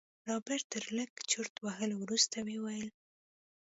[0.27, 2.87] رابرټ تر لږ چورت وهلو وروسته وويل.